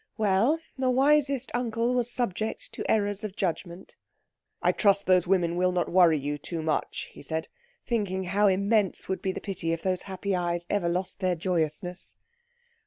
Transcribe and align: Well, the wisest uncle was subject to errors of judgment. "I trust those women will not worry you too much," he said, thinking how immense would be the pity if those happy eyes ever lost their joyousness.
Well, 0.17 0.57
the 0.79 0.89
wisest 0.89 1.51
uncle 1.53 1.93
was 1.93 2.09
subject 2.11 2.71
to 2.71 2.83
errors 2.89 3.23
of 3.23 3.35
judgment. 3.35 3.97
"I 4.59 4.71
trust 4.71 5.05
those 5.05 5.27
women 5.27 5.55
will 5.57 5.71
not 5.71 5.91
worry 5.91 6.17
you 6.17 6.39
too 6.39 6.63
much," 6.63 7.09
he 7.11 7.21
said, 7.21 7.49
thinking 7.85 8.23
how 8.23 8.47
immense 8.47 9.07
would 9.07 9.21
be 9.21 9.31
the 9.31 9.39
pity 9.41 9.73
if 9.73 9.83
those 9.83 10.01
happy 10.09 10.35
eyes 10.35 10.65
ever 10.71 10.89
lost 10.89 11.19
their 11.19 11.35
joyousness. 11.35 12.17